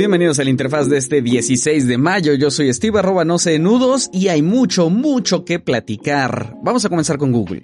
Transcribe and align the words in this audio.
Bienvenidos 0.00 0.38
a 0.38 0.44
la 0.44 0.48
interfaz 0.48 0.88
de 0.88 0.96
este 0.96 1.20
16 1.20 1.86
de 1.86 1.98
mayo. 1.98 2.32
Yo 2.32 2.50
soy 2.50 2.72
Steve 2.72 3.00
arroba 3.00 3.26
no 3.26 3.38
sé 3.38 3.58
nudos 3.58 4.08
y 4.14 4.28
hay 4.28 4.40
mucho, 4.40 4.88
mucho 4.88 5.44
que 5.44 5.58
platicar. 5.60 6.56
Vamos 6.62 6.86
a 6.86 6.88
comenzar 6.88 7.18
con 7.18 7.32
Google. 7.32 7.60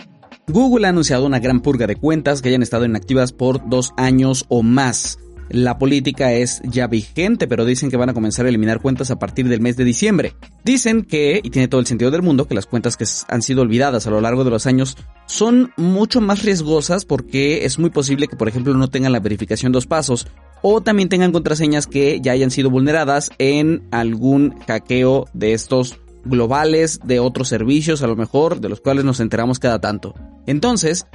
Google 0.47 0.87
ha 0.87 0.91
anunciado 0.91 1.25
una 1.25 1.39
gran 1.39 1.63
purga 1.63 1.87
de 1.87 1.97
cuentas 1.97 2.43
que 2.43 2.51
hayan 2.51 2.63
estado 2.63 2.85
inactivas 2.85 3.33
por 3.33 3.67
dos 3.71 3.95
años 3.97 4.45
o 4.49 4.63
más. 4.63 5.19
La 5.49 5.79
política 5.79 6.33
es 6.33 6.61
ya 6.65 6.87
vigente, 6.89 7.47
pero 7.47 7.65
dicen 7.65 7.91
que 7.91 7.97
van 7.97 8.09
a 8.09 8.15
comenzar 8.15 8.47
a 8.47 8.49
eliminar 8.49 8.81
cuentas 8.81 9.11
a 9.11 9.19
partir 9.19 9.49
del 9.49 9.61
mes 9.61 9.77
de 9.77 9.85
diciembre. 9.85 10.35
Dicen 10.65 11.03
que, 11.03 11.41
y 11.43 11.51
tiene 11.51 11.69
todo 11.69 11.81
el 11.81 11.87
sentido 11.87 12.11
del 12.11 12.23
mundo, 12.23 12.49
que 12.49 12.55
las 12.55 12.67
cuentas 12.67 12.97
que 12.97 13.05
han 13.29 13.43
sido 13.43 13.63
olvidadas 13.63 14.07
a 14.07 14.11
lo 14.11 14.21
largo 14.21 14.45
de 14.45 14.51
los 14.51 14.67
años 14.67 14.97
son 15.27 15.73
mucho 15.77 16.21
más 16.21 16.43
riesgosas 16.43 17.05
porque 17.05 17.65
es 17.65 17.79
muy 17.79 17.91
posible 17.91 18.27
que, 18.27 18.37
por 18.37 18.49
ejemplo, 18.49 18.75
no 18.75 18.89
tengan 18.89 19.13
la 19.13 19.21
verificación 19.21 19.73
dos 19.73 19.87
pasos 19.87 20.27
o 20.63 20.81
también 20.81 21.09
tengan 21.09 21.33
contraseñas 21.33 21.87
que 21.87 22.21
ya 22.21 22.33
hayan 22.33 22.51
sido 22.51 22.71
vulneradas 22.71 23.31
en 23.39 23.87
algún 23.93 24.59
hackeo 24.67 25.27
de 25.33 25.53
estos 25.53 25.99
globales 26.25 27.01
de 27.05 27.21
otros 27.21 27.49
servicios, 27.49 28.03
a 28.03 28.07
lo 28.09 28.17
mejor, 28.17 28.61
de 28.61 28.69
los 28.69 28.81
cuales 28.81 29.05
nos 29.05 29.21
enteramos 29.21 29.59
cada 29.59 29.81
tanto. 29.81 30.15
Entonces, 30.47 31.07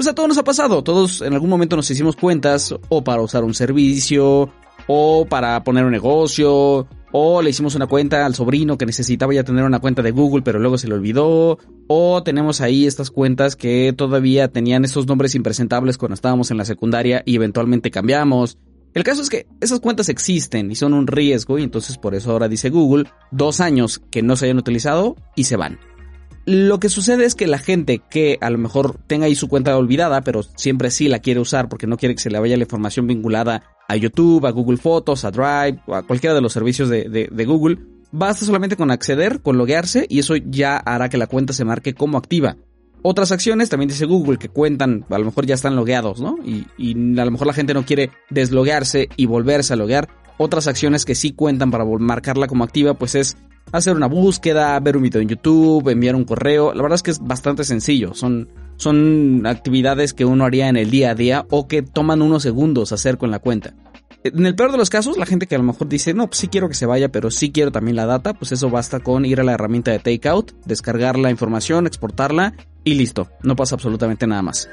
pues 0.00 0.08
a 0.08 0.14
todos 0.14 0.30
nos 0.30 0.38
ha 0.38 0.44
pasado, 0.44 0.82
todos 0.82 1.20
en 1.20 1.34
algún 1.34 1.50
momento 1.50 1.76
nos 1.76 1.90
hicimos 1.90 2.16
cuentas 2.16 2.74
o 2.88 3.04
para 3.04 3.20
usar 3.20 3.44
un 3.44 3.52
servicio, 3.52 4.50
o 4.86 5.26
para 5.28 5.62
poner 5.62 5.84
un 5.84 5.90
negocio, 5.90 6.88
o 7.12 7.42
le 7.42 7.50
hicimos 7.50 7.74
una 7.74 7.86
cuenta 7.86 8.24
al 8.24 8.34
sobrino 8.34 8.78
que 8.78 8.86
necesitaba 8.86 9.34
ya 9.34 9.44
tener 9.44 9.62
una 9.62 9.78
cuenta 9.78 10.00
de 10.00 10.10
Google 10.10 10.40
pero 10.40 10.58
luego 10.58 10.78
se 10.78 10.88
le 10.88 10.94
olvidó, 10.94 11.58
o 11.86 12.22
tenemos 12.22 12.62
ahí 12.62 12.86
estas 12.86 13.10
cuentas 13.10 13.56
que 13.56 13.92
todavía 13.94 14.48
tenían 14.48 14.86
estos 14.86 15.06
nombres 15.06 15.34
impresentables 15.34 15.98
cuando 15.98 16.14
estábamos 16.14 16.50
en 16.50 16.56
la 16.56 16.64
secundaria 16.64 17.22
y 17.26 17.34
eventualmente 17.34 17.90
cambiamos. 17.90 18.56
El 18.94 19.04
caso 19.04 19.20
es 19.20 19.28
que 19.28 19.48
esas 19.60 19.80
cuentas 19.80 20.08
existen 20.08 20.70
y 20.70 20.76
son 20.76 20.94
un 20.94 21.08
riesgo 21.08 21.58
y 21.58 21.62
entonces 21.62 21.98
por 21.98 22.14
eso 22.14 22.32
ahora 22.32 22.48
dice 22.48 22.70
Google 22.70 23.04
dos 23.32 23.60
años 23.60 24.00
que 24.10 24.22
no 24.22 24.34
se 24.34 24.46
hayan 24.46 24.56
utilizado 24.56 25.16
y 25.36 25.44
se 25.44 25.56
van. 25.56 25.78
Lo 26.46 26.80
que 26.80 26.88
sucede 26.88 27.26
es 27.26 27.34
que 27.34 27.46
la 27.46 27.58
gente 27.58 28.00
que 28.10 28.38
a 28.40 28.50
lo 28.50 28.58
mejor 28.58 28.96
tenga 29.06 29.26
ahí 29.26 29.34
su 29.34 29.48
cuenta 29.48 29.76
olvidada, 29.76 30.22
pero 30.22 30.42
siempre 30.42 30.90
sí 30.90 31.08
la 31.08 31.18
quiere 31.18 31.40
usar 31.40 31.68
porque 31.68 31.86
no 31.86 31.96
quiere 31.96 32.14
que 32.14 32.22
se 32.22 32.30
le 32.30 32.38
vaya 32.38 32.56
la 32.56 32.62
información 32.62 33.06
vinculada 33.06 33.62
a 33.88 33.96
YouTube, 33.96 34.46
a 34.46 34.50
Google 34.50 34.78
Fotos, 34.78 35.24
a 35.24 35.30
Drive 35.30 35.80
o 35.86 35.94
a 35.94 36.06
cualquiera 36.06 36.34
de 36.34 36.40
los 36.40 36.52
servicios 36.52 36.88
de, 36.88 37.44
Google, 37.46 37.78
basta 38.10 38.46
solamente 38.46 38.76
con 38.76 38.90
acceder, 38.90 39.42
con 39.42 39.58
loguearse 39.58 40.06
y 40.08 40.20
eso 40.20 40.34
ya 40.36 40.76
hará 40.76 41.08
que 41.08 41.18
la 41.18 41.26
cuenta 41.26 41.52
se 41.52 41.64
marque 41.64 41.94
como 41.94 42.16
activa. 42.16 42.56
Otras 43.02 43.32
acciones, 43.32 43.68
también 43.68 43.88
dice 43.88 44.04
Google, 44.04 44.38
que 44.38 44.48
cuentan, 44.48 45.06
a 45.08 45.18
lo 45.18 45.24
mejor 45.24 45.46
ya 45.46 45.54
están 45.54 45.74
logueados, 45.74 46.20
¿no? 46.20 46.38
Y, 46.44 46.92
a 47.18 47.24
lo 47.24 47.30
mejor 47.30 47.46
la 47.46 47.52
gente 47.52 47.74
no 47.74 47.84
quiere 47.84 48.10
desloguearse 48.28 49.08
y 49.16 49.26
volverse 49.26 49.72
a 49.72 49.76
loguear. 49.76 50.08
Otras 50.38 50.66
acciones 50.66 51.04
que 51.04 51.14
sí 51.14 51.32
cuentan 51.32 51.70
para 51.70 51.84
marcarla 51.84 52.46
como 52.46 52.64
activa, 52.64 52.94
pues 52.94 53.14
es 53.14 53.36
hacer 53.72 53.96
una 53.96 54.06
búsqueda, 54.06 54.78
ver 54.80 54.96
un 54.96 55.02
video 55.02 55.22
en 55.22 55.28
YouTube, 55.28 55.88
enviar 55.88 56.14
un 56.14 56.24
correo. 56.24 56.74
La 56.74 56.82
verdad 56.82 56.96
es 56.96 57.02
que 57.02 57.10
es 57.10 57.20
bastante 57.20 57.64
sencillo. 57.64 58.14
Son, 58.14 58.48
son 58.76 59.46
actividades 59.46 60.14
que 60.14 60.24
uno 60.24 60.44
haría 60.44 60.68
en 60.68 60.76
el 60.76 60.90
día 60.90 61.10
a 61.10 61.14
día 61.14 61.46
o 61.50 61.68
que 61.68 61.82
toman 61.82 62.22
unos 62.22 62.42
segundos 62.42 62.92
hacer 62.92 63.18
con 63.18 63.30
la 63.30 63.38
cuenta. 63.38 63.74
En 64.22 64.44
el 64.44 64.54
peor 64.54 64.70
de 64.70 64.76
los 64.76 64.90
casos, 64.90 65.16
la 65.16 65.24
gente 65.24 65.46
que 65.46 65.54
a 65.54 65.58
lo 65.58 65.64
mejor 65.64 65.88
dice, 65.88 66.12
no, 66.12 66.26
pues 66.26 66.38
sí 66.38 66.48
quiero 66.48 66.68
que 66.68 66.74
se 66.74 66.84
vaya, 66.84 67.10
pero 67.10 67.30
sí 67.30 67.52
quiero 67.52 67.72
también 67.72 67.96
la 67.96 68.04
data, 68.04 68.34
pues 68.34 68.52
eso 68.52 68.68
basta 68.68 69.00
con 69.00 69.24
ir 69.24 69.40
a 69.40 69.44
la 69.44 69.52
herramienta 69.52 69.92
de 69.92 69.98
Takeout, 69.98 70.52
descargar 70.66 71.18
la 71.18 71.30
información, 71.30 71.86
exportarla 71.86 72.52
y 72.84 72.94
listo, 72.94 73.28
no 73.42 73.56
pasa 73.56 73.76
absolutamente 73.76 74.26
nada 74.26 74.42
más. 74.42 74.68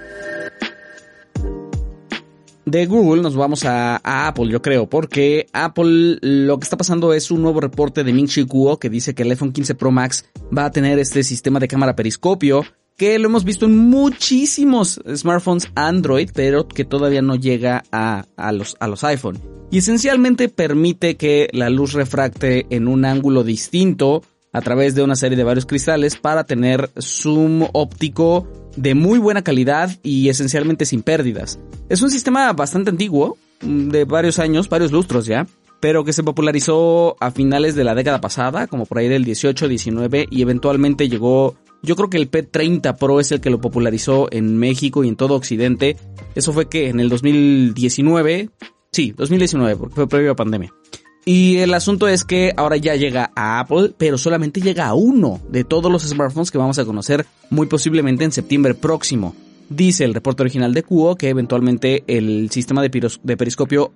De 2.67 2.85
Google 2.85 3.21
nos 3.21 3.37
vamos 3.37 3.63
a, 3.63 4.01
Apple, 4.27 4.49
yo 4.49 4.61
creo, 4.61 4.89
porque 4.89 5.47
Apple 5.53 6.17
lo 6.21 6.59
que 6.59 6.65
está 6.65 6.75
pasando 6.75 7.13
es 7.13 7.31
un 7.31 7.41
nuevo 7.41 7.61
reporte 7.61 8.03
de 8.03 8.11
Ming 8.11 8.27
Chi 8.27 8.45
Kuo 8.45 8.77
que 8.77 8.89
dice 8.89 9.15
que 9.15 9.23
el 9.23 9.29
iPhone 9.29 9.53
15 9.53 9.75
Pro 9.75 9.89
Max 9.89 10.25
va 10.55 10.65
a 10.65 10.71
tener 10.71 10.99
este 10.99 11.23
sistema 11.23 11.61
de 11.61 11.69
cámara 11.69 11.95
periscopio 11.95 12.65
que 12.97 13.19
lo 13.19 13.29
hemos 13.29 13.45
visto 13.45 13.67
en 13.67 13.77
muchísimos 13.77 14.99
smartphones 15.15 15.69
Android, 15.75 16.29
pero 16.33 16.67
que 16.67 16.83
todavía 16.83 17.21
no 17.21 17.35
llega 17.35 17.85
a, 17.89 18.25
los, 18.51 18.75
a 18.81 18.89
los 18.89 19.05
iPhone. 19.05 19.39
Y 19.71 19.77
esencialmente 19.77 20.49
permite 20.49 21.15
que 21.15 21.47
la 21.53 21.69
luz 21.69 21.93
refracte 21.93 22.65
en 22.69 22.89
un 22.89 23.05
ángulo 23.05 23.45
distinto 23.45 24.23
a 24.51 24.59
través 24.59 24.93
de 24.93 25.03
una 25.03 25.15
serie 25.15 25.37
de 25.37 25.45
varios 25.45 25.65
cristales 25.65 26.17
para 26.17 26.43
tener 26.43 26.89
zoom 26.99 27.65
óptico 27.71 28.45
de 28.77 28.95
muy 28.95 29.19
buena 29.19 29.43
calidad 29.43 29.91
y 30.03 30.29
esencialmente 30.29 30.85
sin 30.85 31.01
pérdidas. 31.01 31.59
Es 31.89 32.01
un 32.01 32.09
sistema 32.09 32.53
bastante 32.53 32.91
antiguo, 32.91 33.37
mm, 33.61 33.89
de 33.89 34.05
varios 34.05 34.39
años, 34.39 34.69
varios 34.69 34.91
lustros 34.91 35.25
ya, 35.25 35.45
pero 35.81 36.05
que 36.05 36.13
se 36.13 36.23
popularizó 36.23 37.17
a 37.19 37.31
finales 37.31 37.75
de 37.75 37.83
la 37.83 37.95
década 37.95 38.21
pasada, 38.21 38.67
como 38.67 38.85
por 38.85 38.99
ahí 38.99 39.09
del 39.09 39.25
18, 39.25 39.67
19 39.67 40.27
y 40.29 40.41
eventualmente 40.41 41.09
llegó 41.09 41.55
yo 41.83 41.95
creo 41.95 42.09
que 42.09 42.17
el 42.17 42.29
P30 42.29 42.97
Pro 42.97 43.19
es 43.19 43.31
el 43.31 43.39
que 43.39 43.51
lo 43.51 43.61
popularizó 43.61 44.27
en 44.31 44.57
México 44.57 45.03
y 45.03 45.09
en 45.09 45.15
todo 45.15 45.35
Occidente. 45.35 45.95
Eso 46.33 46.51
fue 46.51 46.67
que 46.67 46.89
en 46.89 46.99
el 46.99 47.07
2019, 47.07 48.49
sí, 48.91 49.13
2019, 49.15 49.75
porque 49.75 49.95
fue 49.95 50.09
previo 50.09 50.31
a 50.31 50.35
pandemia. 50.35 50.73
Y 51.27 51.57
el 51.57 51.73
asunto 51.73 52.07
es 52.07 52.23
que 52.23 52.53
ahora 52.55 52.77
ya 52.77 52.95
llega 52.95 53.31
a 53.35 53.59
Apple, 53.59 53.91
pero 53.97 54.17
solamente 54.17 54.61
llega 54.61 54.87
a 54.87 54.93
uno 54.93 55.41
de 55.49 55.65
todos 55.65 55.91
los 55.91 56.03
smartphones 56.03 56.51
que 56.51 56.57
vamos 56.57 56.79
a 56.79 56.85
conocer 56.85 57.25
muy 57.49 57.67
posiblemente 57.67 58.23
en 58.23 58.31
septiembre 58.31 58.75
próximo. 58.75 59.35
Dice 59.67 60.05
el 60.05 60.13
reporte 60.13 60.43
original 60.43 60.73
de 60.73 60.83
Cuo 60.83 61.17
que 61.17 61.27
eventualmente 61.27 62.05
el 62.07 62.49
sistema 62.49 62.81
de, 62.81 63.11
de 63.21 63.35
periscopio 63.35 63.91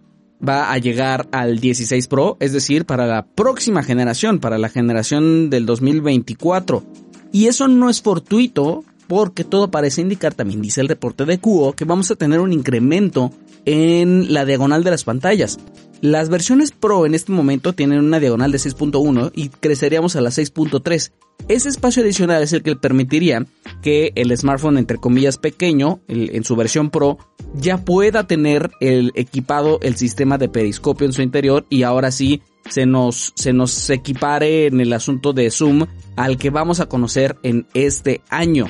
va 0.45 0.73
a 0.73 0.77
llegar 0.77 1.29
al 1.31 1.59
16 1.59 2.05
Pro, 2.09 2.35
es 2.41 2.51
decir, 2.51 2.83
para 2.83 3.07
la 3.07 3.25
próxima 3.25 3.81
generación, 3.81 4.39
para 4.39 4.57
la 4.57 4.67
generación 4.67 5.49
del 5.49 5.65
2024. 5.65 6.83
Y 7.31 7.45
eso 7.45 7.69
no 7.69 7.89
es 7.89 8.01
fortuito 8.01 8.83
porque 9.07 9.45
todo 9.45 9.71
parece 9.71 10.01
indicar, 10.01 10.33
también 10.33 10.61
dice 10.61 10.81
el 10.81 10.89
reporte 10.89 11.23
de 11.23 11.39
QO, 11.39 11.77
que 11.77 11.85
vamos 11.85 12.11
a 12.11 12.15
tener 12.15 12.41
un 12.41 12.51
incremento 12.51 13.31
en 13.63 14.33
la 14.33 14.43
diagonal 14.43 14.83
de 14.83 14.91
las 14.91 15.05
pantallas. 15.05 15.57
Las 16.01 16.29
versiones 16.29 16.71
Pro 16.71 17.05
en 17.05 17.13
este 17.13 17.31
momento 17.31 17.73
tienen 17.73 17.99
una 17.99 18.19
diagonal 18.19 18.51
de 18.51 18.57
6.1 18.57 19.31
y 19.35 19.49
creceríamos 19.49 20.15
a 20.15 20.21
la 20.21 20.31
6.3. 20.31 21.11
Ese 21.47 21.69
espacio 21.69 22.01
adicional 22.01 22.41
es 22.41 22.53
el 22.53 22.63
que 22.63 22.75
permitiría 22.75 23.45
que 23.83 24.11
el 24.15 24.35
smartphone, 24.35 24.79
entre 24.79 24.97
comillas, 24.97 25.37
pequeño, 25.37 26.01
en 26.07 26.43
su 26.43 26.55
versión 26.55 26.89
Pro, 26.89 27.19
ya 27.53 27.77
pueda 27.77 28.25
tener 28.25 28.71
el 28.79 29.11
equipado 29.13 29.79
el 29.83 29.95
sistema 29.95 30.39
de 30.39 30.49
periscopio 30.49 31.05
en 31.05 31.13
su 31.13 31.21
interior 31.21 31.67
y 31.69 31.83
ahora 31.83 32.09
sí 32.11 32.41
se 32.67 32.87
nos, 32.87 33.33
se 33.35 33.53
nos 33.53 33.89
equipare 33.89 34.67
en 34.67 34.81
el 34.81 34.93
asunto 34.93 35.33
de 35.33 35.51
Zoom 35.51 35.85
al 36.15 36.37
que 36.37 36.49
vamos 36.49 36.79
a 36.79 36.87
conocer 36.87 37.37
en 37.43 37.67
este 37.75 38.21
año. 38.29 38.67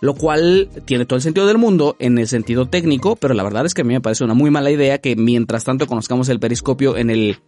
Lo 0.00 0.14
cual 0.14 0.68
tiene 0.84 1.04
todo 1.04 1.16
el 1.16 1.22
sentido 1.22 1.46
del 1.46 1.58
mundo 1.58 1.96
en 1.98 2.18
el 2.18 2.28
sentido 2.28 2.66
técnico, 2.66 3.16
pero 3.16 3.34
la 3.34 3.42
verdad 3.42 3.66
es 3.66 3.74
que 3.74 3.82
a 3.82 3.84
mí 3.84 3.94
me 3.94 4.00
parece 4.00 4.24
una 4.24 4.34
muy 4.34 4.50
mala 4.50 4.70
idea 4.70 4.98
que 4.98 5.16
mientras 5.16 5.64
tanto 5.64 5.86
conozcamos 5.86 6.28
el 6.28 6.38
periscopio 6.38 6.96
en 6.96 7.10
el 7.10 7.38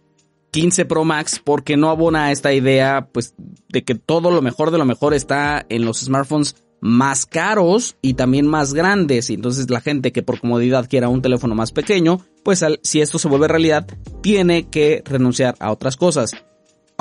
15 0.51 0.85
Pro 0.85 1.05
Max, 1.05 1.41
porque 1.43 1.77
no 1.77 1.89
abona 1.89 2.25
a 2.25 2.31
esta 2.31 2.53
idea 2.53 3.07
pues 3.11 3.35
de 3.69 3.83
que 3.83 3.95
todo 3.95 4.31
lo 4.31 4.41
mejor 4.41 4.71
de 4.71 4.77
lo 4.77 4.85
mejor 4.85 5.13
está 5.13 5.65
en 5.69 5.85
los 5.85 6.01
smartphones 6.01 6.55
más 6.81 7.25
caros 7.25 7.95
y 8.01 8.15
también 8.15 8.47
más 8.47 8.73
grandes. 8.73 9.29
Y 9.29 9.35
entonces 9.35 9.69
la 9.69 9.79
gente 9.79 10.11
que 10.11 10.23
por 10.23 10.41
comodidad 10.41 10.89
quiera 10.89 11.07
un 11.07 11.21
teléfono 11.21 11.55
más 11.55 11.71
pequeño, 11.71 12.19
pues 12.43 12.65
si 12.81 13.01
esto 13.01 13.17
se 13.17 13.29
vuelve 13.29 13.47
realidad, 13.47 13.87
tiene 14.21 14.67
que 14.67 15.01
renunciar 15.05 15.55
a 15.59 15.71
otras 15.71 15.95
cosas. 15.95 16.33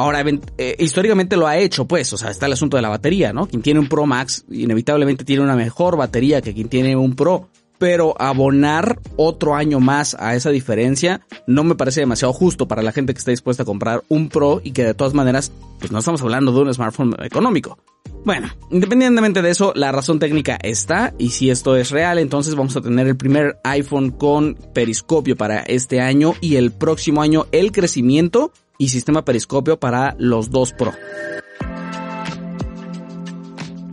Ahora, 0.01 0.25
eh, 0.57 0.77
históricamente 0.79 1.37
lo 1.37 1.47
ha 1.47 1.59
hecho, 1.59 1.85
pues, 1.85 2.11
o 2.15 2.17
sea, 2.17 2.31
está 2.31 2.47
el 2.47 2.55
asunto 2.55 2.79
de 2.79 2.83
la 2.83 2.89
batería, 2.89 3.35
¿no? 3.35 3.47
Quien 3.47 3.61
tiene 3.61 3.81
un 3.81 3.87
Pro 3.87 4.07
Max 4.07 4.47
inevitablemente 4.51 5.27
tiene 5.27 5.43
una 5.43 5.57
mejor 5.57 5.99
batería 5.99 6.41
que 6.41 6.55
quien 6.55 6.71
tiene 6.71 6.97
un 6.97 7.15
Pro. 7.15 7.51
Pero 7.77 8.15
abonar 8.19 8.99
otro 9.17 9.55
año 9.55 9.79
más 9.79 10.17
a 10.19 10.35
esa 10.35 10.49
diferencia 10.49 11.21
no 11.47 11.65
me 11.65 11.75
parece 11.75 12.01
demasiado 12.01 12.33
justo 12.33 12.67
para 12.67 12.83
la 12.83 12.93
gente 12.93 13.13
que 13.13 13.19
está 13.19 13.31
dispuesta 13.31 13.65
a 13.65 13.67
comprar 13.67 14.03
un 14.09 14.31
Pro 14.31 14.63
y 14.65 14.71
que 14.71 14.85
de 14.85 14.95
todas 14.95 15.13
maneras, 15.13 15.53
pues 15.79 15.93
no 15.93 15.99
estamos 15.99 16.23
hablando 16.23 16.51
de 16.53 16.61
un 16.61 16.73
smartphone 16.73 17.15
económico. 17.23 17.77
Bueno, 18.25 18.49
independientemente 18.71 19.43
de 19.43 19.51
eso, 19.51 19.75
la 19.77 19.93
razón 19.93 20.19
técnica 20.19 20.59
está 20.63 21.13
y 21.19 21.29
si 21.29 21.51
esto 21.51 21.77
es 21.77 21.91
real, 21.91 22.19
entonces 22.19 22.55
vamos 22.55 22.75
a 22.75 22.81
tener 22.81 23.07
el 23.07 23.19
primer 23.19 23.59
iPhone 23.65 24.13
con 24.13 24.57
periscopio 24.73 25.37
para 25.37 25.61
este 25.61 26.01
año 26.01 26.33
y 26.41 26.57
el 26.57 26.71
próximo 26.71 27.21
año 27.21 27.47
el 27.53 27.71
crecimiento 27.71 28.51
y 28.81 28.89
sistema 28.89 29.25
periscopio 29.25 29.79
para 29.79 30.17
los 30.19 30.51
dos 30.51 30.73
Pro. 30.73 30.93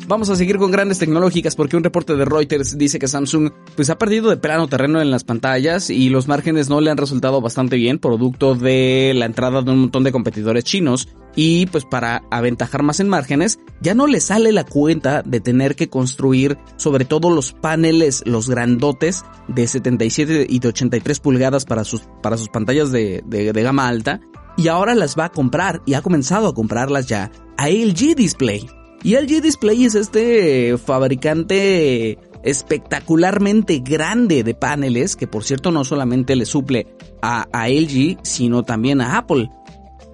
Vamos 0.07 0.30
a 0.30 0.38
seguir 0.38 0.57
con 0.57 0.72
grandes 0.72 1.00
tecnológicas 1.00 1.57
porque 1.57 1.75
un 1.75 1.84
reporte 1.84 2.16
de 2.16 2.24
Reuters 2.24 2.78
dice 2.78 2.98
que 2.98 3.10
Samsung 3.10 3.51
pues 3.75 3.89
ha 3.89 3.98
perdido 3.98 4.30
de 4.30 4.38
plano 4.38 4.69
terreno 4.69 5.01
en 5.01 5.12
las 5.12 5.25
pantallas 5.25 5.89
y 5.89 6.07
los 6.07 6.30
márgenes 6.30 6.69
no 6.69 6.80
le 6.80 6.89
han 6.89 6.95
resultado 6.95 7.42
bastante 7.42 7.75
bien 7.75 8.00
producto 8.00 8.56
de 8.56 9.12
la 9.13 9.25
entrada 9.25 9.62
de 9.62 9.72
un 9.72 9.80
montón 9.80 10.06
de 10.06 10.13
competidores 10.13 10.63
chinos 10.63 11.10
y 11.36 11.66
pues 11.66 11.83
para 11.83 12.24
aventajar 12.31 12.83
más 12.83 13.01
en 13.01 13.10
márgenes 13.10 13.60
ya 13.81 13.94
no 13.95 14.07
le 14.07 14.22
sale 14.22 14.54
la 14.54 14.63
cuenta 14.63 15.24
de 15.24 15.42
tener 15.42 15.75
que 15.75 15.90
construir 15.90 16.57
sobre 16.78 17.04
todo 17.04 17.30
los 17.30 17.51
paneles, 17.51 18.24
los 18.25 18.50
grandotes 18.50 19.25
de 19.50 19.68
77 19.68 20.48
y 20.48 20.60
de 20.60 20.69
83 20.69 21.19
pulgadas 21.19 21.66
para 21.66 21.83
sus, 21.83 22.04
para 22.24 22.38
sus 22.38 22.48
pantallas 22.48 22.94
de, 22.94 23.24
de, 23.25 23.51
de 23.51 23.62
gama 23.62 23.90
alta 23.90 24.22
y 24.57 24.68
ahora 24.68 24.95
las 24.95 25.18
va 25.18 25.25
a 25.25 25.31
comprar 25.31 25.81
y 25.86 25.94
ha 25.94 26.01
comenzado 26.01 26.48
a 26.48 26.54
comprarlas 26.54 27.06
ya 27.06 27.31
a 27.57 27.69
LG 27.69 28.15
Display. 28.15 28.68
Y 29.04 29.15
LG 29.15 29.42
Display 29.42 29.86
es 29.86 29.95
este 29.95 30.77
fabricante 30.77 32.18
espectacularmente 32.44 33.80
grande 33.80 34.44
de 34.44 34.56
paneles, 34.56 35.15
que 35.15 35.27
por 35.27 35.44
cierto 35.44 35.71
no 35.71 35.86
solamente 35.86 36.36
le 36.36 36.45
suple 36.45 36.88
a, 37.21 37.45
LG, 37.69 38.18
sino 38.24 38.63
también 38.63 39.01
a 39.01 39.18
Apple. 39.18 39.50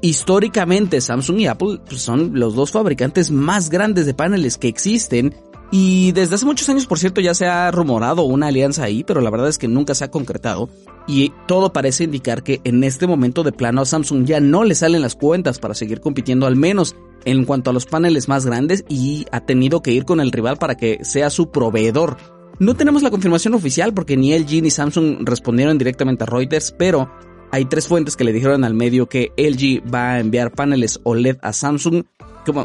Históricamente 0.01 0.99
Samsung 0.99 1.39
y 1.39 1.47
Apple 1.47 1.79
pues, 1.87 2.01
son 2.01 2.37
los 2.37 2.55
dos 2.55 2.71
fabricantes 2.71 3.31
más 3.31 3.69
grandes 3.69 4.05
de 4.05 4.13
paneles 4.13 4.57
que 4.57 4.67
existen 4.67 5.33
y 5.75 6.11
desde 6.11 6.35
hace 6.35 6.45
muchos 6.45 6.69
años, 6.69 6.85
por 6.85 6.99
cierto, 6.99 7.19
ya 7.19 7.33
se 7.33 7.47
ha 7.47 7.71
rumorado 7.71 8.21
una 8.21 8.45
alianza 8.45 8.83
ahí, 8.83 9.03
pero 9.03 9.21
la 9.21 9.31
verdad 9.31 9.49
es 9.49 9.57
que 9.57 9.67
nunca 9.67 9.95
se 9.95 10.03
ha 10.03 10.11
concretado. 10.11 10.69
Y 11.07 11.33
todo 11.47 11.73
parece 11.73 12.03
indicar 12.03 12.43
que 12.43 12.61
en 12.63 12.83
este 12.83 13.07
momento 13.07 13.41
de 13.41 13.53
plano 13.53 13.81
a 13.81 13.85
Samsung 13.87 14.23
ya 14.23 14.39
no 14.39 14.65
le 14.65 14.75
salen 14.75 15.01
las 15.01 15.15
cuentas 15.15 15.57
para 15.57 15.73
seguir 15.73 15.99
compitiendo, 15.99 16.45
al 16.45 16.57
menos 16.57 16.95
en 17.25 17.43
cuanto 17.45 17.71
a 17.71 17.73
los 17.73 17.87
paneles 17.87 18.27
más 18.27 18.45
grandes, 18.45 18.85
y 18.87 19.25
ha 19.31 19.47
tenido 19.47 19.81
que 19.81 19.93
ir 19.93 20.05
con 20.05 20.19
el 20.19 20.31
rival 20.31 20.57
para 20.57 20.75
que 20.75 21.03
sea 21.03 21.31
su 21.31 21.49
proveedor. 21.49 22.17
No 22.59 22.75
tenemos 22.75 23.01
la 23.01 23.09
confirmación 23.09 23.55
oficial 23.55 23.95
porque 23.95 24.15
ni 24.15 24.37
LG 24.37 24.61
ni 24.61 24.69
Samsung 24.69 25.27
respondieron 25.27 25.79
directamente 25.79 26.23
a 26.23 26.27
Reuters, 26.27 26.71
pero 26.77 27.11
hay 27.51 27.65
tres 27.65 27.87
fuentes 27.87 28.15
que 28.15 28.25
le 28.25 28.31
dijeron 28.31 28.63
al 28.63 28.75
medio 28.75 29.09
que 29.09 29.31
LG 29.37 29.91
va 29.91 30.11
a 30.11 30.19
enviar 30.19 30.51
paneles 30.51 30.99
OLED 31.03 31.37
a 31.41 31.51
Samsung 31.51 32.03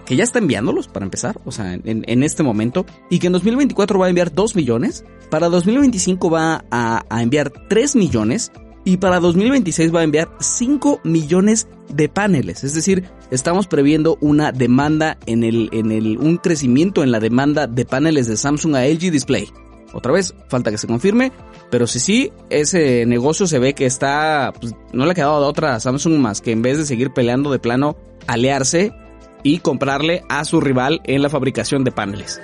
que 0.04 0.16
ya 0.16 0.24
está 0.24 0.38
enviándolos 0.38 0.88
para 0.88 1.04
empezar, 1.04 1.40
o 1.44 1.52
sea, 1.52 1.74
en, 1.74 2.22
este 2.22 2.42
momento, 2.42 2.86
y 3.10 3.18
que 3.18 3.28
en 3.28 3.32
2024 3.32 3.98
va 3.98 4.06
a 4.06 4.08
enviar 4.08 4.32
2 4.32 4.56
millones, 4.56 5.04
para 5.30 5.48
2025 5.48 6.30
va 6.30 6.64
a, 6.70 7.04
enviar 7.20 7.52
3 7.68 7.96
millones, 7.96 8.52
y 8.84 8.96
para 8.96 9.20
2026 9.20 9.94
va 9.94 10.00
a 10.00 10.04
enviar 10.04 10.30
5 10.40 11.00
millones 11.04 11.68
de 11.92 12.08
paneles. 12.08 12.64
Es 12.64 12.74
decir, 12.74 13.04
estamos 13.30 13.66
previendo 13.66 14.16
una 14.20 14.50
demanda 14.50 15.18
en 15.26 15.44
el, 15.44 15.68
en 15.72 15.92
el, 15.92 16.16
un 16.16 16.38
crecimiento 16.38 17.02
en 17.02 17.10
la 17.10 17.20
demanda 17.20 17.66
de 17.66 17.84
paneles 17.84 18.28
de 18.28 18.36
Samsung 18.36 18.76
a 18.76 18.86
LG 18.86 19.10
Display. 19.10 19.48
Otra 19.92 20.12
vez, 20.12 20.34
falta 20.48 20.70
que 20.70 20.78
se 20.78 20.86
confirme, 20.86 21.32
pero 21.70 21.86
si 21.86 22.00
sí, 22.00 22.32
ese 22.50 23.04
negocio 23.06 23.46
se 23.46 23.58
ve 23.58 23.74
que 23.74 23.86
está, 23.86 24.52
pues, 24.58 24.74
no 24.92 25.04
le 25.04 25.12
ha 25.12 25.14
quedado 25.14 25.44
a 25.44 25.46
otra 25.46 25.74
a 25.74 25.80
Samsung 25.80 26.18
más 26.18 26.40
que 26.40 26.52
en 26.52 26.62
vez 26.62 26.78
de 26.78 26.86
seguir 26.86 27.10
peleando 27.12 27.50
de 27.50 27.58
plano, 27.58 27.96
aliarse 28.26 28.92
y 29.42 29.58
comprarle 29.58 30.22
a 30.28 30.44
su 30.44 30.60
rival 30.60 31.00
en 31.04 31.22
la 31.22 31.30
fabricación 31.30 31.84
de 31.84 31.92
paneles. 31.92 32.40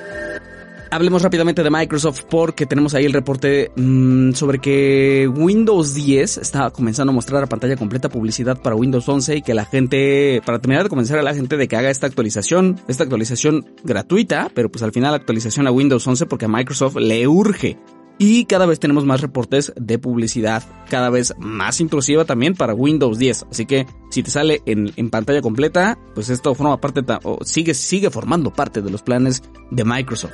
Hablemos 0.94 1.22
rápidamente 1.22 1.64
de 1.64 1.70
Microsoft 1.70 2.22
porque 2.30 2.66
tenemos 2.66 2.94
ahí 2.94 3.04
el 3.04 3.12
reporte 3.12 3.72
mmm, 3.74 4.30
sobre 4.30 4.60
que 4.60 5.28
Windows 5.28 5.92
10 5.92 6.38
está 6.38 6.70
comenzando 6.70 7.10
a 7.10 7.14
mostrar 7.14 7.42
a 7.42 7.48
pantalla 7.48 7.74
completa 7.74 8.08
publicidad 8.08 8.62
para 8.62 8.76
Windows 8.76 9.08
11 9.08 9.38
y 9.38 9.42
que 9.42 9.54
la 9.54 9.64
gente, 9.64 10.40
para 10.46 10.60
terminar 10.60 10.84
de 10.84 10.90
convencer 10.90 11.18
a 11.18 11.24
la 11.24 11.34
gente 11.34 11.56
de 11.56 11.66
que 11.66 11.74
haga 11.74 11.90
esta 11.90 12.06
actualización, 12.06 12.78
esta 12.86 13.02
actualización 13.02 13.66
gratuita, 13.82 14.52
pero 14.54 14.68
pues 14.70 14.84
al 14.84 14.92
final 14.92 15.14
actualización 15.14 15.66
a 15.66 15.72
Windows 15.72 16.06
11 16.06 16.26
porque 16.26 16.44
a 16.44 16.48
Microsoft 16.48 16.94
le 16.94 17.26
urge 17.26 17.76
y 18.18 18.44
cada 18.44 18.66
vez 18.66 18.78
tenemos 18.78 19.04
más 19.04 19.20
reportes 19.20 19.72
de 19.76 19.98
publicidad, 19.98 20.62
cada 20.88 21.10
vez 21.10 21.34
más 21.38 21.80
intrusiva 21.80 22.24
también 22.24 22.54
para 22.54 22.74
Windows 22.74 23.18
10. 23.18 23.46
Así 23.50 23.66
que 23.66 23.86
si 24.10 24.22
te 24.22 24.30
sale 24.30 24.62
en, 24.66 25.10
pantalla 25.10 25.42
completa, 25.42 25.98
pues 26.14 26.30
esto 26.30 26.54
forma 26.54 26.80
parte, 26.80 27.02
sigue, 27.44 27.74
sigue 27.74 28.10
formando 28.10 28.52
parte 28.52 28.82
de 28.82 28.90
los 28.90 29.02
planes 29.02 29.42
de 29.70 29.84
Microsoft. 29.84 30.32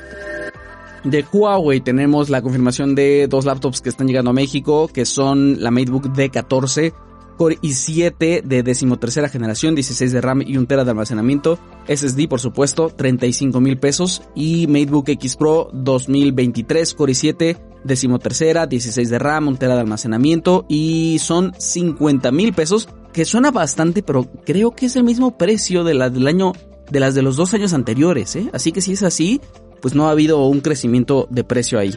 De 1.05 1.25
Huawei 1.32 1.81
tenemos 1.81 2.29
la 2.29 2.43
confirmación 2.43 2.94
de 2.94 3.27
dos 3.27 3.47
laptops 3.47 3.81
que 3.81 3.88
están 3.88 4.06
llegando 4.06 4.31
a 4.31 4.35
México, 4.35 4.88
que 4.88 5.06
son 5.06 5.62
la 5.62 5.71
MateBook 5.71 6.09
D14 6.09 6.93
Core 7.40 7.56
i7 7.62 8.42
de 8.42 8.62
decimotercera 8.62 9.31
generación, 9.31 9.75
16 9.75 10.12
de 10.12 10.20
RAM 10.20 10.42
y 10.42 10.58
1 10.58 10.66
tera 10.66 10.84
de 10.84 10.90
almacenamiento, 10.90 11.58
SSD 11.88 12.28
por 12.28 12.38
supuesto, 12.38 12.90
35 12.90 13.62
mil 13.62 13.78
pesos 13.78 14.20
y 14.34 14.66
MateBook 14.66 15.08
X 15.08 15.37
Pro 15.37 15.70
2023 15.72 16.92
Core 16.92 17.14
i7 17.14 17.56
decimotercera, 17.82 18.66
16 18.66 19.08
de 19.08 19.19
RAM, 19.19 19.48
1 19.48 19.56
tera 19.56 19.75
de 19.75 19.81
almacenamiento 19.81 20.66
y 20.69 21.16
son 21.19 21.54
50 21.56 22.31
mil 22.31 22.52
pesos, 22.52 22.90
que 23.10 23.25
suena 23.25 23.50
bastante, 23.50 24.02
pero 24.02 24.31
creo 24.44 24.72
que 24.72 24.84
es 24.84 24.96
el 24.96 25.04
mismo 25.04 25.38
precio 25.38 25.82
de 25.82 25.94
las 25.94 26.12
del 26.12 26.26
año, 26.26 26.52
de 26.90 27.00
las 27.00 27.14
de 27.14 27.22
los 27.22 27.37
dos 27.37 27.54
años 27.54 27.72
anteriores, 27.72 28.37
¿eh? 28.37 28.50
Así 28.52 28.70
que 28.70 28.82
si 28.82 28.92
es 28.92 29.02
así, 29.02 29.40
pues 29.81 29.94
no 29.94 30.08
ha 30.08 30.10
habido 30.10 30.44
un 30.44 30.60
crecimiento 30.60 31.26
de 31.31 31.42
precio 31.42 31.78
ahí. 31.78 31.94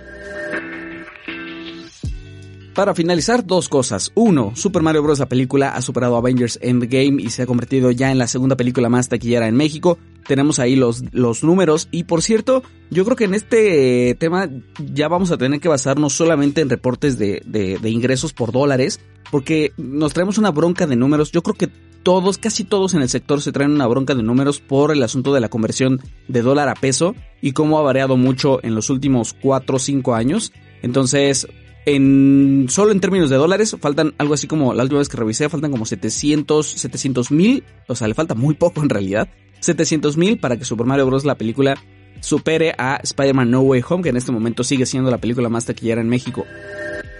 Para 2.74 2.96
finalizar, 2.96 3.46
dos 3.46 3.70
cosas. 3.70 4.12
Uno, 4.16 4.54
Super 4.56 4.82
Mario 4.82 5.04
Bros. 5.04 5.20
la 5.20 5.28
película 5.28 5.76
ha 5.76 5.82
superado 5.84 6.18
Avengers 6.18 6.58
Endgame 6.60 7.22
y 7.22 7.30
se 7.30 7.44
ha 7.44 7.46
convertido 7.46 7.92
ya 7.92 8.12
en 8.12 8.18
la 8.18 8.26
segunda 8.26 8.58
película 8.58 8.90
más 8.90 9.10
taquillera 9.10 9.48
en 9.48 9.56
México. 9.56 10.00
Tenemos 10.28 10.58
ahí 10.58 10.76
los, 10.76 11.04
los 11.12 11.44
números 11.44 11.88
y 11.92 12.06
por 12.06 12.24
cierto, 12.24 12.64
yo 12.90 13.06
creo 13.06 13.16
que 13.16 13.26
en 13.26 13.36
este 13.36 14.16
tema 14.20 14.50
ya 14.80 15.08
vamos 15.08 15.30
a 15.30 15.38
tener 15.38 15.60
que 15.60 15.68
basarnos 15.68 16.14
solamente 16.14 16.62
en 16.62 16.70
reportes 16.70 17.20
de, 17.20 17.44
de, 17.46 17.78
de 17.78 17.90
ingresos 17.92 18.34
por 18.34 18.52
dólares 18.52 19.00
porque 19.30 19.72
nos 19.78 20.14
traemos 20.14 20.40
una 20.40 20.50
bronca 20.50 20.88
de 20.88 20.96
números. 20.96 21.32
Yo 21.32 21.44
creo 21.44 21.56
que 21.56 21.70
todos, 22.02 22.40
casi 22.40 22.64
todos 22.64 22.96
en 22.96 23.02
el 23.02 23.10
sector 23.10 23.42
se 23.42 23.52
traen 23.52 23.72
una 23.72 23.88
bronca 23.88 24.16
de 24.16 24.24
números 24.24 24.60
por 24.60 24.92
el 24.92 25.04
asunto 25.04 25.34
de 25.34 25.42
la 25.42 25.50
conversión 25.50 26.02
de 26.28 26.42
dólar 26.42 26.70
a 26.70 26.76
peso 26.76 27.16
y 27.40 27.52
cómo 27.52 27.78
ha 27.78 27.84
variado 27.84 28.18
mucho 28.18 28.64
en 28.64 28.74
los 28.74 28.90
últimos 28.90 29.36
4 29.42 29.76
o 29.76 29.80
5 29.80 30.16
años. 30.16 30.52
Entonces, 30.82 31.48
en, 31.86 32.68
solo 32.70 32.92
en 32.92 33.00
términos 33.00 33.30
de 33.30 33.36
dólares, 33.36 33.76
faltan 33.80 34.14
algo 34.18 34.34
así 34.34 34.48
como, 34.48 34.74
la 34.74 34.84
última 34.84 35.00
vez 35.00 35.10
que 35.10 35.18
revisé, 35.18 35.50
faltan 35.50 35.72
como 35.72 35.86
700, 35.86 36.66
700 36.66 37.32
mil, 37.32 37.64
o 37.88 37.96
sea, 37.96 38.08
le 38.08 38.14
falta 38.14 38.36
muy 38.36 38.56
poco 38.56 38.82
en 38.82 38.90
realidad, 38.90 39.30
700 39.60 40.18
mil 40.18 40.40
para 40.40 40.58
que 40.58 40.66
Super 40.66 40.86
Mario 40.86 41.06
Bros. 41.06 41.26
la 41.26 41.36
película 41.36 41.76
supere 42.20 42.74
a 42.78 43.00
Spider-Man 43.04 43.52
No 43.52 43.62
Way 43.62 43.84
Home, 43.90 44.04
que 44.04 44.10
en 44.10 44.18
este 44.18 44.32
momento 44.32 44.64
sigue 44.64 44.86
siendo 44.86 45.12
la 45.12 45.18
película 45.18 45.50
más 45.50 45.66
taquillera 45.66 46.02
en 46.02 46.10
México. 46.10 46.46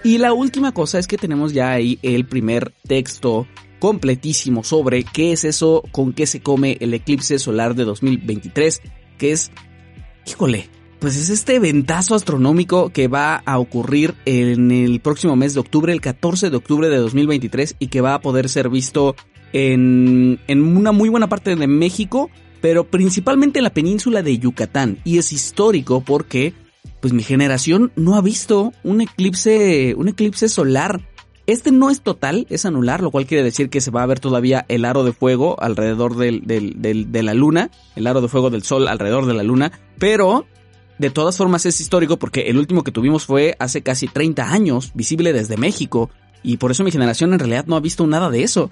Y 0.02 0.18
la 0.18 0.32
última 0.32 0.72
cosa 0.72 0.98
es 0.98 1.06
que 1.06 1.16
tenemos 1.16 1.52
ya 1.52 1.70
ahí 1.70 1.98
el 2.02 2.26
primer 2.26 2.72
texto 2.86 3.46
completísimo 3.78 4.64
sobre 4.64 5.04
qué 5.04 5.32
es 5.32 5.44
eso, 5.44 5.82
con 5.92 6.12
qué 6.12 6.26
se 6.26 6.40
come 6.40 6.76
el 6.80 6.94
eclipse 6.94 7.38
solar 7.38 7.74
de 7.74 7.84
2023, 7.84 8.80
que 9.18 9.32
es, 9.32 9.50
híjole, 10.26 10.68
pues 11.04 11.18
es 11.18 11.28
este 11.28 11.58
ventazo 11.58 12.14
astronómico 12.14 12.88
que 12.88 13.08
va 13.08 13.36
a 13.44 13.58
ocurrir 13.58 14.14
en 14.24 14.70
el 14.70 15.00
próximo 15.00 15.36
mes 15.36 15.52
de 15.52 15.60
octubre, 15.60 15.92
el 15.92 16.00
14 16.00 16.48
de 16.48 16.56
octubre 16.56 16.88
de 16.88 16.96
2023, 16.96 17.76
y 17.78 17.88
que 17.88 18.00
va 18.00 18.14
a 18.14 18.22
poder 18.22 18.48
ser 18.48 18.70
visto 18.70 19.14
en, 19.52 20.40
en 20.46 20.62
una 20.62 20.92
muy 20.92 21.10
buena 21.10 21.28
parte 21.28 21.56
de 21.56 21.66
México, 21.66 22.30
pero 22.62 22.84
principalmente 22.84 23.58
en 23.58 23.64
la 23.64 23.74
península 23.74 24.22
de 24.22 24.38
Yucatán. 24.38 24.96
Y 25.04 25.18
es 25.18 25.34
histórico 25.34 26.00
porque, 26.00 26.54
pues 27.00 27.12
mi 27.12 27.22
generación 27.22 27.92
no 27.96 28.14
ha 28.14 28.22
visto 28.22 28.72
un 28.82 29.02
eclipse, 29.02 29.94
un 29.98 30.08
eclipse 30.08 30.48
solar. 30.48 31.02
Este 31.46 31.70
no 31.70 31.90
es 31.90 32.00
total, 32.00 32.46
es 32.48 32.64
anular, 32.64 33.02
lo 33.02 33.10
cual 33.10 33.26
quiere 33.26 33.44
decir 33.44 33.68
que 33.68 33.82
se 33.82 33.90
va 33.90 34.04
a 34.04 34.06
ver 34.06 34.20
todavía 34.20 34.64
el 34.68 34.86
aro 34.86 35.04
de 35.04 35.12
fuego 35.12 35.56
alrededor 35.60 36.16
del, 36.16 36.46
del, 36.46 36.80
del, 36.80 37.12
de 37.12 37.22
la 37.22 37.34
luna, 37.34 37.70
el 37.94 38.06
aro 38.06 38.22
de 38.22 38.28
fuego 38.28 38.48
del 38.48 38.62
sol 38.62 38.88
alrededor 38.88 39.26
de 39.26 39.34
la 39.34 39.42
luna, 39.42 39.70
pero 39.98 40.46
de 40.98 41.10
todas 41.10 41.36
formas 41.36 41.66
es 41.66 41.80
histórico 41.80 42.18
porque 42.18 42.42
el 42.42 42.58
último 42.58 42.84
que 42.84 42.92
tuvimos 42.92 43.26
fue 43.26 43.56
hace 43.58 43.82
casi 43.82 44.08
30 44.08 44.50
años, 44.50 44.92
visible 44.94 45.32
desde 45.32 45.56
México, 45.56 46.10
y 46.42 46.58
por 46.58 46.70
eso 46.70 46.84
mi 46.84 46.90
generación 46.90 47.32
en 47.32 47.38
realidad 47.38 47.64
no 47.66 47.76
ha 47.76 47.80
visto 47.80 48.06
nada 48.06 48.30
de 48.30 48.42
eso. 48.42 48.70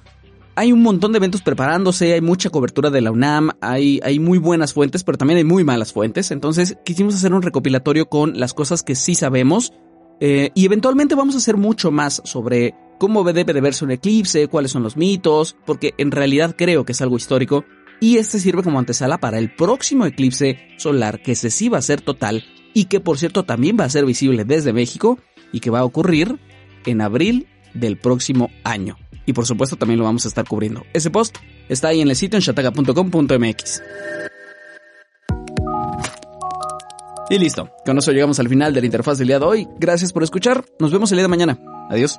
Hay 0.54 0.70
un 0.70 0.82
montón 0.82 1.12
de 1.12 1.18
eventos 1.18 1.40
preparándose, 1.40 2.12
hay 2.12 2.20
mucha 2.20 2.50
cobertura 2.50 2.90
de 2.90 3.00
la 3.00 3.10
UNAM, 3.10 3.52
hay, 3.60 4.18
muy 4.20 4.38
buenas 4.38 4.74
fuentes, 4.74 5.02
pero 5.02 5.16
también 5.16 5.38
hay 5.38 5.44
muy 5.44 5.64
malas 5.64 5.92
fuentes, 5.92 6.30
entonces 6.30 6.76
quisimos 6.84 7.14
hacer 7.14 7.32
un 7.32 7.42
recopilatorio 7.42 8.08
con 8.08 8.38
las 8.38 8.52
cosas 8.52 8.82
que 8.82 8.94
sí 8.94 9.14
sabemos, 9.14 9.72
eh, 10.20 10.50
y 10.54 10.66
eventualmente 10.66 11.14
vamos 11.14 11.34
a 11.34 11.38
hacer 11.38 11.56
mucho 11.56 11.90
más 11.90 12.20
sobre 12.24 12.74
cómo 12.98 13.24
debe 13.24 13.52
de 13.52 13.60
verse 13.60 13.84
un 13.84 13.90
eclipse, 13.90 14.46
cuáles 14.46 14.70
son 14.70 14.82
los 14.82 14.96
mitos, 14.96 15.56
porque 15.64 15.94
en 15.98 16.12
realidad 16.12 16.54
creo 16.56 16.84
que 16.84 16.92
es 16.92 17.00
algo 17.00 17.16
histórico 17.16 17.64
y 18.02 18.16
este 18.18 18.40
sirve 18.40 18.64
como 18.64 18.80
antesala 18.80 19.18
para 19.18 19.38
el 19.38 19.54
próximo 19.54 20.04
eclipse 20.06 20.58
solar 20.76 21.22
que 21.22 21.36
se 21.36 21.50
sí 21.50 21.68
va 21.68 21.78
a 21.78 21.82
ser 21.82 22.00
total 22.00 22.42
y 22.74 22.86
que 22.86 22.98
por 22.98 23.16
cierto 23.16 23.44
también 23.44 23.76
va 23.78 23.84
a 23.84 23.90
ser 23.90 24.04
visible 24.04 24.44
desde 24.44 24.72
México 24.72 25.20
y 25.52 25.60
que 25.60 25.70
va 25.70 25.78
a 25.78 25.84
ocurrir 25.84 26.40
en 26.84 27.00
abril 27.00 27.46
del 27.74 27.96
próximo 27.96 28.50
año. 28.64 28.96
Y 29.24 29.34
por 29.34 29.46
supuesto 29.46 29.76
también 29.76 30.00
lo 30.00 30.04
vamos 30.04 30.24
a 30.24 30.28
estar 30.28 30.44
cubriendo. 30.48 30.82
Ese 30.92 31.10
post 31.12 31.36
está 31.68 31.88
ahí 31.88 32.00
en 32.00 32.08
el 32.08 32.16
sitio 32.16 32.36
en 32.36 32.42
shataga.com.mx. 32.42 33.82
Y 37.30 37.38
listo, 37.38 37.70
con 37.86 37.98
eso 37.98 38.10
llegamos 38.10 38.40
al 38.40 38.48
final 38.48 38.74
de 38.74 38.80
la 38.80 38.86
interfaz 38.86 39.18
del 39.18 39.28
día 39.28 39.38
de 39.38 39.44
hoy. 39.44 39.68
Gracias 39.78 40.12
por 40.12 40.24
escuchar, 40.24 40.64
nos 40.80 40.90
vemos 40.90 41.12
el 41.12 41.18
día 41.18 41.24
de 41.24 41.28
mañana. 41.28 41.56
Adiós. 41.88 42.18